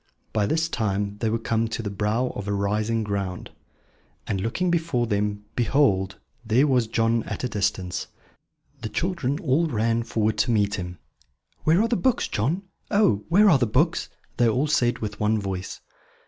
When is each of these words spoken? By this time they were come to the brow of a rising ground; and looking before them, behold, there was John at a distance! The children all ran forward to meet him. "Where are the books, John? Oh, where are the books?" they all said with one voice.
By 0.33 0.47
this 0.47 0.67
time 0.67 1.19
they 1.19 1.29
were 1.29 1.37
come 1.37 1.67
to 1.67 1.83
the 1.83 1.91
brow 1.91 2.31
of 2.35 2.47
a 2.47 2.53
rising 2.53 3.03
ground; 3.03 3.51
and 4.25 4.41
looking 4.41 4.71
before 4.71 5.05
them, 5.05 5.45
behold, 5.55 6.17
there 6.43 6.65
was 6.65 6.87
John 6.87 7.21
at 7.25 7.43
a 7.43 7.47
distance! 7.47 8.07
The 8.81 8.89
children 8.89 9.37
all 9.37 9.67
ran 9.67 10.01
forward 10.01 10.39
to 10.39 10.49
meet 10.49 10.73
him. 10.73 10.97
"Where 11.65 11.83
are 11.83 11.87
the 11.87 11.97
books, 11.97 12.27
John? 12.27 12.63
Oh, 12.89 13.25
where 13.29 13.47
are 13.47 13.59
the 13.59 13.67
books?" 13.67 14.09
they 14.37 14.47
all 14.49 14.65
said 14.65 14.97
with 14.97 15.19
one 15.19 15.39
voice. 15.39 15.81